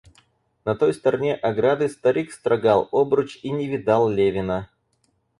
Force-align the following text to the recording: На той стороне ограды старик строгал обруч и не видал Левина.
На 0.65 0.73
той 0.75 0.93
стороне 0.95 1.35
ограды 1.35 1.87
старик 1.87 2.31
строгал 2.31 2.89
обруч 2.91 3.37
и 3.43 3.51
не 3.51 3.67
видал 3.67 4.09
Левина. 4.09 4.67